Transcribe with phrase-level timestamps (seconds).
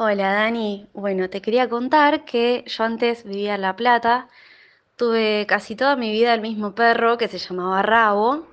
[0.00, 4.28] Hola Dani, bueno, te quería contar que yo antes vivía en La Plata,
[4.94, 8.46] tuve casi toda mi vida el mismo perro que se llamaba Rabo,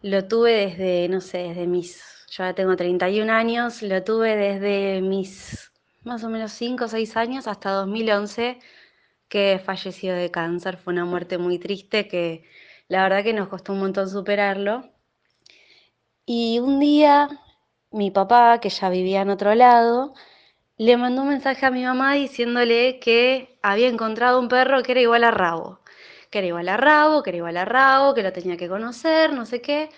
[0.00, 5.02] lo tuve desde, no sé, desde mis, yo ya tengo 31 años, lo tuve desde
[5.02, 5.70] mis
[6.02, 8.58] más o menos 5 o 6 años hasta 2011
[9.28, 12.44] que falleció de cáncer, fue una muerte muy triste que
[12.88, 14.90] la verdad que nos costó un montón superarlo.
[16.24, 17.28] Y un día
[17.90, 20.14] mi papá, que ya vivía en otro lado,
[20.80, 25.02] le mandó un mensaje a mi mamá diciéndole que había encontrado un perro que era
[25.02, 25.78] igual a Rabo,
[26.30, 29.34] que era igual a Rabo, que era igual a Rabo, que lo tenía que conocer,
[29.34, 29.90] no sé qué.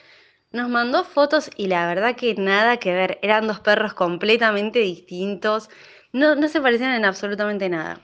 [0.51, 5.71] Nos mandó fotos y la verdad que nada que ver, eran dos perros completamente distintos,
[6.13, 8.01] no, se parecían en absolutamente nada.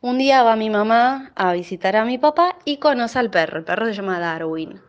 [0.00, 3.64] Un día va mi mamá a visitar a mi papá y conoce al perro, el
[3.64, 4.80] perro se llama Darwin.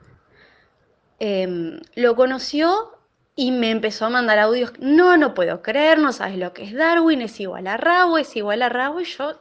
[1.20, 3.01] Em, lo conoció
[3.36, 6.74] y me empezó a mandar audios, no, no puedo creer, no sabes lo que es
[6.74, 9.40] Darwin, es igual a Rabo, es igual a Rabo, y yo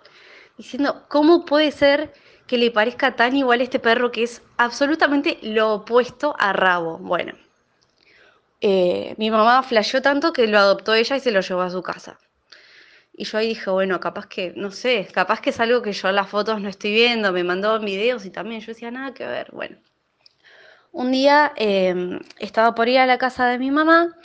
[0.56, 2.12] diciendo, ¿cómo puede ser
[2.47, 6.98] que le parezca tan igual a este perro que es absolutamente lo opuesto a Rabo?
[6.98, 7.34] Bueno,
[8.60, 11.82] eh, mi mamá flasheó tanto que lo adoptó ella y se lo llevó a su
[11.82, 12.19] casa.
[13.12, 16.10] Y yo ahí dije, bueno, capaz que, no sé, capaz que es algo que yo
[16.12, 19.50] las fotos no estoy viendo, me mandó videos y también yo decía, nada que ver,
[19.52, 19.77] bueno.
[20.92, 24.16] Un día em, estaba por ir a la casa de mi mamá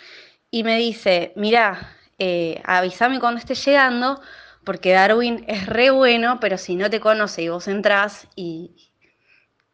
[0.49, 4.19] y me dice, mira, eh, avísame cuando esté llegando,
[4.63, 8.91] porque Darwin es re bueno, pero si no te conoce y vos entrás y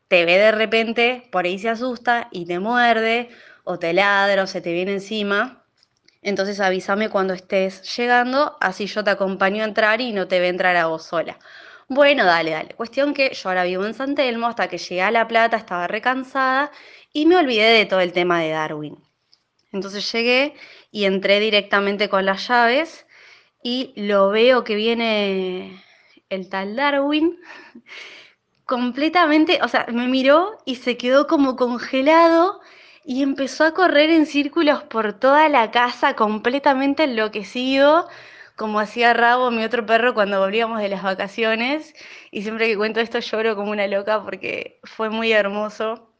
[0.09, 3.29] te ve de repente, por ahí se asusta y te muerde,
[3.63, 5.63] o te ladra, o se te viene encima.
[6.21, 10.49] Entonces avísame cuando estés llegando, así yo te acompaño a entrar y no te ve
[10.49, 11.39] entrar a vos sola.
[11.87, 12.75] Bueno, dale, dale.
[12.75, 15.87] Cuestión que yo ahora vivo en San Telmo, hasta que llegué a La Plata estaba
[15.87, 16.71] recansada
[17.13, 18.97] y me olvidé de todo el tema de Darwin.
[19.71, 20.55] Entonces llegué
[20.91, 23.05] y entré directamente con las llaves
[23.63, 25.83] y lo veo que viene
[26.29, 27.39] el tal Darwin
[28.65, 32.61] completamente, o sea, me miró y se quedó como congelado
[33.03, 38.07] y empezó a correr en círculos por toda la casa completamente enloquecido
[38.61, 41.95] como hacía Rabo, mi otro perro, cuando volvíamos de las vacaciones.
[42.29, 46.13] Y siempre que cuento esto lloro como una loca porque fue muy hermoso.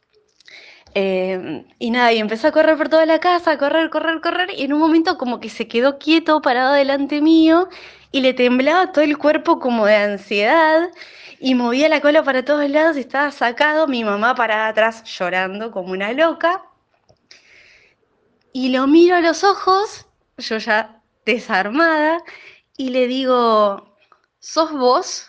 [0.94, 4.50] Eh, y nada, y empezó a correr por toda la casa, a correr, correr, correr,
[4.50, 7.68] y en un momento como que se quedó quieto, parado delante mío,
[8.10, 10.90] y le temblaba todo el cuerpo como de ansiedad,
[11.38, 15.70] y movía la cola para todos lados y estaba sacado, mi mamá parada atrás llorando
[15.70, 16.64] como una loca.
[18.52, 20.06] Y lo miro a los ojos,
[20.38, 22.22] yo ya desarmada
[22.76, 23.96] y le digo,
[24.40, 25.28] ¿sos vos?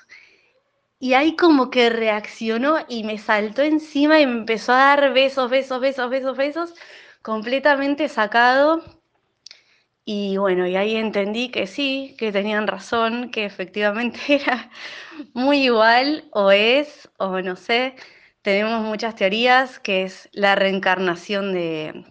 [0.99, 5.49] Y ahí como que reaccionó y me saltó encima y me empezó a dar besos,
[5.51, 6.73] besos, besos, besos, besos,
[7.21, 8.81] completamente sacado.
[10.05, 14.69] Y bueno, y ahí entendí que sí, que tenían razón, que efectivamente era
[15.33, 17.95] muy igual, o es, o no sé.
[18.41, 22.05] Tenemos muchas teorías, que es la reencarnación de,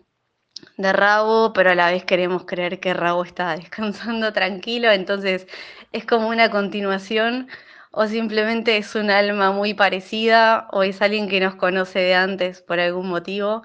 [0.76, 5.46] de Rabo, pero a la vez queremos creer que Rabo está descansando tranquilo, entonces
[5.92, 7.48] es como una continuación
[7.92, 12.62] o simplemente es un alma muy parecida o es alguien que nos conoce de antes
[12.62, 13.62] por algún motivo.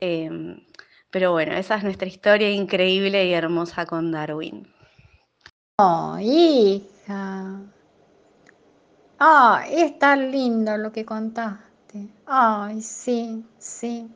[0.00, 0.64] Em,
[1.10, 4.68] pero bueno, esa es nuestra historia increíble y hermosa con Darwin.
[5.78, 7.60] Oh, hija.
[9.18, 12.08] Ah, es tan lindo lo que contaste.
[12.26, 14.08] Ay, sí, sí.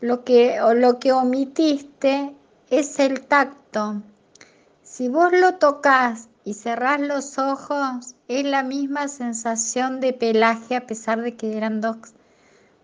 [0.00, 2.34] Lo que, lo que omitiste
[2.70, 4.02] es el tacto.
[4.82, 10.86] Si vos lo tocas y cerrás los ojos, es la misma sensación de pelaje a
[10.86, 11.96] pesar de que eran dos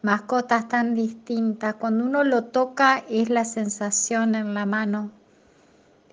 [0.02, 1.74] mascotas tan distintas.
[1.76, 5.10] Cuando uno lo toca es la sensación en la mano,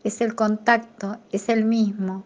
[0.04, 2.24] es el contacto, es el mismo.